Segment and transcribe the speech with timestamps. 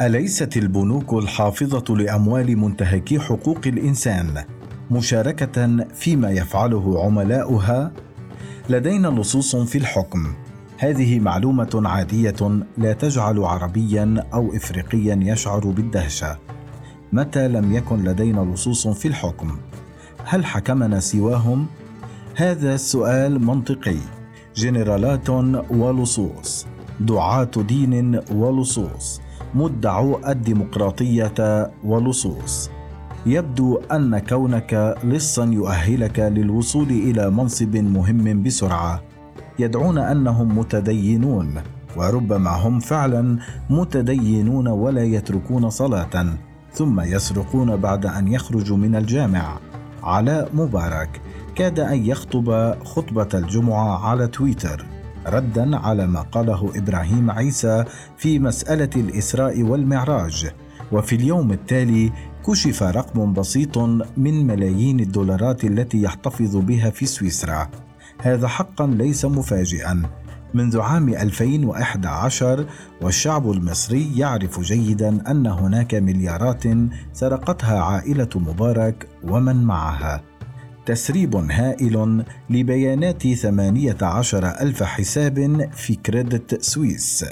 [0.00, 4.44] أليست البنوك الحافظة لأموال منتهكي حقوق الإنسان
[4.90, 7.92] مشاركة فيما يفعله عملاؤها؟
[8.68, 10.34] لدينا لصوص في الحكم.
[10.78, 16.38] هذه معلومة عادية لا تجعل عربيا أو افريقيا يشعر بالدهشة.
[17.12, 19.58] متى لم يكن لدينا لصوص في الحكم؟
[20.24, 21.66] هل حكمنا سواهم؟
[22.36, 23.98] هذا السؤال منطقي.
[24.56, 25.30] جنرالات
[25.70, 26.66] ولصوص.
[27.00, 29.23] دعاة دين ولصوص.
[29.54, 32.70] مدعو الديمقراطية ولصوص
[33.26, 39.02] يبدو أن كونك لصا يؤهلك للوصول إلى منصب مهم بسرعة.
[39.58, 41.54] يدعون أنهم متدينون
[41.96, 43.38] وربما هم فعلا
[43.70, 46.26] متدينون ولا يتركون صلاه
[46.72, 49.58] ثم يسرقون بعد أن يخرجوا من الجامع.
[50.02, 51.20] علاء مبارك
[51.54, 54.93] كاد أن يخطب خطبة الجمعة على تويتر.
[55.26, 57.84] ردا على ما قاله إبراهيم عيسى
[58.16, 60.50] في مسألة الإسراء والمعراج.
[60.92, 62.12] وفي اليوم التالي
[62.46, 63.78] كشف رقم بسيط
[64.16, 67.68] من ملايين الدولارات التي يحتفظ بها في سويسرا.
[68.20, 70.02] هذا حقا ليس مفاجئا.
[70.54, 72.66] منذ عام 2011
[73.02, 76.64] والشعب المصري يعرف جيدا أن هناك مليارات
[77.12, 80.33] سرقتها عائلة مبارك ومن معها.
[80.86, 87.24] تسريب هائل لبيانات 18 ألف حساب في كريدت سويس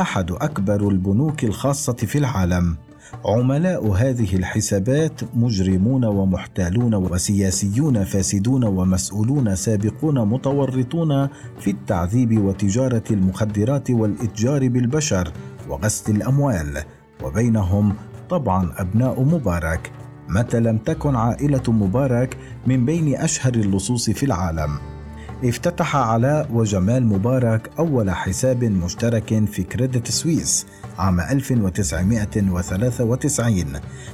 [0.00, 2.76] أحد أكبر البنوك الخاصة في العالم.
[3.24, 14.68] عملاء هذه الحسابات مجرمون ومحتالون وسياسيون فاسدون ومسؤولون سابقون متورطون في التعذيب وتجارة المخدرات والإتجار
[14.68, 15.32] بالبشر
[15.68, 16.82] وغسل الأموال
[17.24, 17.94] وبينهم
[18.30, 19.92] طبعا أبناء مبارك.
[20.30, 22.36] متى لم تكن عائلة مبارك
[22.66, 24.78] من بين أشهر اللصوص في العالم.
[25.44, 30.66] افتتح علاء وجمال مبارك أول حساب مشترك في كريدت سويس
[30.98, 33.64] عام 1993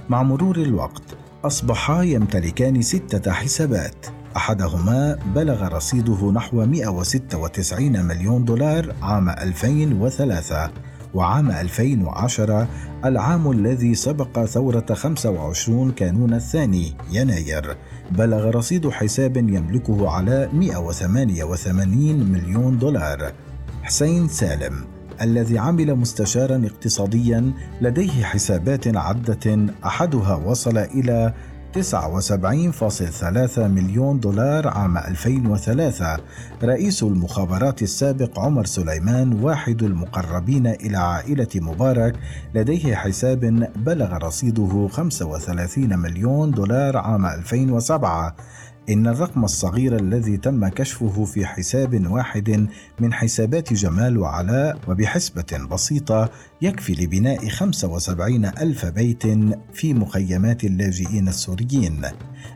[0.09, 1.03] مع مرور الوقت
[1.45, 4.07] أصبحا يمتلكان ستة حسابات.
[4.37, 10.71] أحدهما بلغ رصيده نحو 196 مليون دولار عام 2003
[11.17, 12.69] وعام 2010
[13.05, 17.77] العام الذي سبق ثورة 25 كانون الثاني يناير.
[18.11, 23.33] بلغ رصيد حساب يملكه على 188 مليون دولار.
[23.83, 24.85] حسين سالم
[25.23, 31.35] الذي عمل مستشارا اقتصاديا لديه حسابات عدة أحدها وصل إلى
[31.83, 36.17] 79.3 مليون دولار عام 2003
[36.63, 42.15] رئيس المخابرات السابق عمر سليمان واحد المقربين إلى عائلة مبارك
[42.55, 48.37] لديه حساب بلغ رصيده 35 مليون دولار عام 2007
[48.91, 52.69] إن الرقم الصغير الذي تم كشفه في حساب واحد
[53.01, 56.31] من حسابات جمال وعلاء وبحسبة بسيطة
[56.63, 59.23] يكفي لبناء 75 ألف بيت
[59.75, 62.03] في مخيمات اللاجئين السوريين.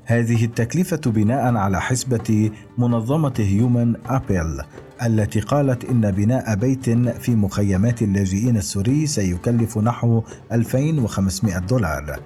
[0.05, 4.63] هذه التكلفة بناء على حسبة منظمة هيومن أبل
[5.03, 6.91] التي قالت إن بناء بيت
[7.21, 10.23] في مخيمات اللاجئين السوري سيكلف نحو
[10.53, 12.21] 2500 دولار.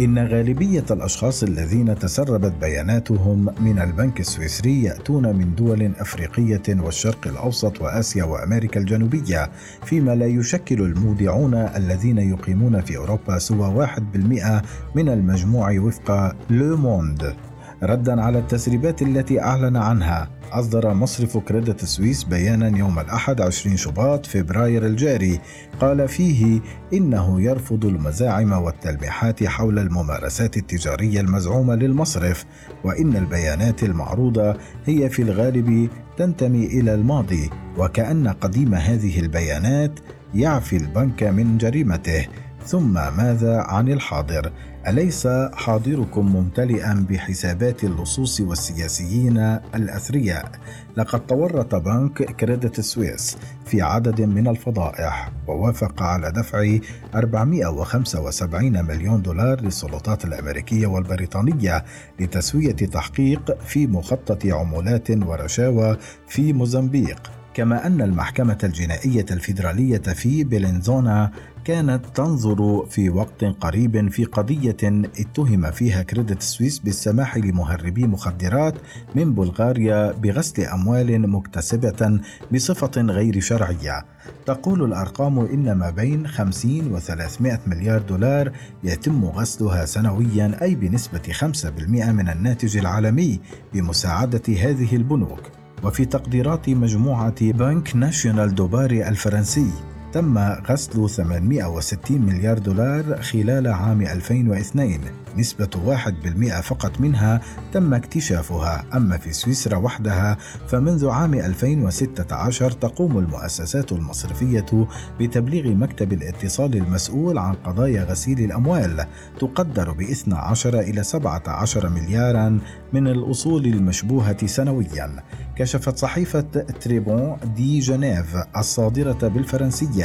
[0.00, 7.82] إن غالبية الأشخاص الذين تسربت بياناتهم من البنك السويسري يأتون من دول أفريقية والشرق الأوسط
[7.82, 9.50] وآسيا وأمريكا الجنوبية
[9.84, 10.80] فيما لا يشكل
[11.20, 14.62] المودعون الذين يقيمون في أوروبا سوى 1%
[14.94, 17.34] من المجموع وفق لو موند
[17.82, 24.26] ردا على التسريبات التي أعلن عنها أصدر مصرف كريدت سويس بيانا يوم الأحد 20 شباط
[24.26, 25.40] فبراير الجاري.
[25.80, 26.60] قال فيه
[26.92, 32.44] إنه يرفض المزاعم والتلميحات حول الممارسات التجارية المزعومة للمصرف
[32.84, 34.56] وإن البيانات المعروضة
[34.86, 40.00] هي في الغالب تنتمي إلى الماضي وكأن قديم هذه البيانات
[40.34, 42.26] يعفي البنك من جريمته.
[42.66, 44.52] ثم ماذا عن الحاضر؟
[44.88, 49.38] أليس حاضركم ممتلئا بحسابات اللصوص والسياسيين
[49.74, 50.50] الأثرياء؟
[50.96, 56.78] لقد تورط بنك كريدت سويس في عدد من الفضائح ووافق على دفع
[57.14, 61.84] 475 مليون دولار للسلطات الأمريكية والبريطانية
[62.20, 65.96] لتسوية تحقيق في مخطط عمولات ورشاوى
[66.28, 67.39] في موزمبيق.
[67.54, 71.30] كما أن المحكمة الجنائية الفيدرالية في بلينزونا
[71.64, 74.76] كانت تنظر في وقت قريب في قضية
[75.18, 78.74] اتهم فيها كريدت سويس بالسماح لمهربي مخدرات
[79.14, 82.20] من بلغاريا بغسل أموال مكتسبة
[82.54, 84.04] بصفة غير شرعية.
[84.46, 88.52] تقول الأرقام إن ما بين 50 و 300 مليار دولار
[88.84, 93.40] يتم غسلها سنويا أي بنسبة 5% من الناتج العالمي
[93.74, 95.59] بمساعدة هذه البنوك.
[95.84, 99.70] وفي تقديرات مجموعة بنك ناشيونال دوباري الفرنسي.
[100.12, 105.00] تم غسل 860 مليار دولار خلال عام 2002
[105.36, 107.40] نسبة 1% فقط منها
[107.72, 108.84] تم اكتشافها.
[108.94, 110.36] أما في سويسرا وحدها
[110.68, 114.86] فمنذ عام 2016 تقوم المؤسسات المصرفية
[115.20, 119.06] بتبليغ مكتب الاتصال المسؤول عن قضايا غسيل الأموال.
[119.40, 122.58] تقدر ب 12 إلى 17 مليارا
[122.92, 125.22] من الأصول المشبوهة سنويا.
[125.56, 126.40] كشفت صحيفة
[126.80, 129.99] تريبون دي جنيف الصادرة بالفرنسية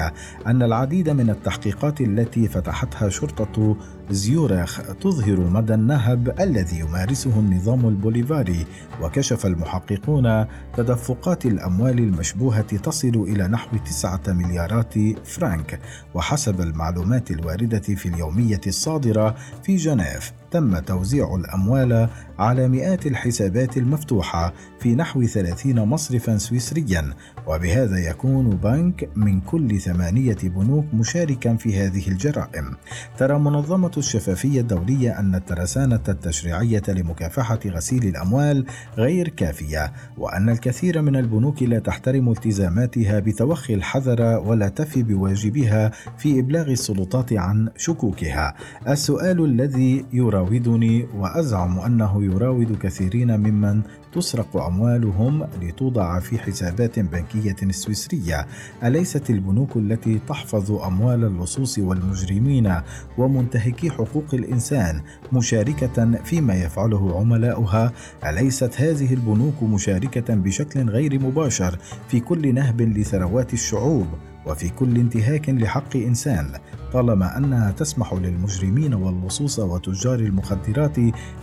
[0.47, 3.77] أن العديد من التحقيقات التي فتحتها شرطة
[4.09, 8.65] زيورخ تظهر مدى النهب الذي يمارسه النظام البوليفاري
[9.01, 10.45] وكشف المحققون
[10.77, 14.93] تدفقات الأموال المشبوهة تصل إلى نحو تسعة مليارات
[15.23, 15.79] فرانك
[16.13, 22.09] وحسب المعلومات الواردة في اليومية الصادرة في جنيف تم توزيع الأموال
[22.39, 27.13] على مئات الحسابات المفتوحة في نحو 30 مصرفا سويسريا
[27.47, 32.75] وبهذا يكون بنك من كل ثمانية بنوك مشاركا في هذه الجرائم.
[33.17, 38.65] ترى منظمة الشفافية الدولية أن الترسانة التشريعية لمكافحة غسيل الأموال
[38.97, 46.39] غير كافية وأن الكثير من البنوك لا تحترم التزاماتها بتوخي الحذر ولا تفي بواجبها في
[46.39, 48.53] إبلاغ السلطات عن شكوكها.
[48.88, 53.81] السؤال الذي يراودني وأزعم أنه يراود كثيرين ممن
[54.15, 58.47] تسرق أموالهم لتوضع في حسابات بنكية سويسرية.
[58.83, 62.75] أليست البنوك التي تحفظ أموال اللصوص والمجرمين
[63.17, 65.01] ومنتهكي حقوق الإنسان
[65.33, 67.91] مشاركة فيما يفعله عملاؤها؟
[68.25, 74.07] أليست هذه البنوك مشاركة بشكل غير مباشر في كل نهب لثروات الشعوب
[74.45, 76.51] وفي كل انتهاك لحق إنسان؟
[76.95, 80.97] طالما أنها تسمح للمجرمين واللصوص وتجار المخدرات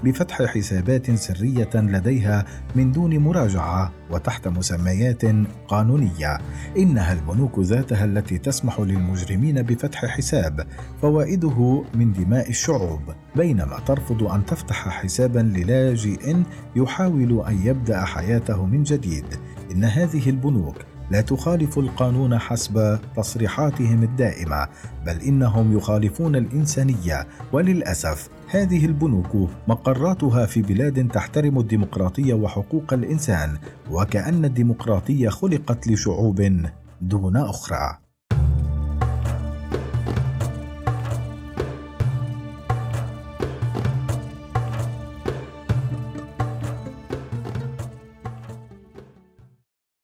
[0.04, 2.44] بفتح حسابات سرية لديها
[2.76, 5.22] من دون مراجعة وتحت مسميات
[5.68, 6.38] قانونية.
[6.76, 10.66] إنها البنوك ذاتها التي تسمح للمجرمين بفتح حساب
[11.02, 13.00] فوائده من دماء الشعوب.
[13.36, 16.36] بينما ترفض أن تفتح حسابا للاجئ
[16.76, 19.26] يحاول أن يبدأ حياته من جديد.
[19.72, 20.76] إن هذه البنوك
[21.12, 24.68] لا تخالف القانون حسب تصريحاتهم الدائمة
[25.06, 27.26] بل إنهم يخالفون الإنسانية.
[27.52, 33.58] وللأسف هذه البنوك مقراتها في بلاد تحترم الديمقراطية وحقوق الإنسان
[33.90, 36.66] وكأن الديمقراطية خلقت لشعوب
[37.00, 37.98] دون أخرى.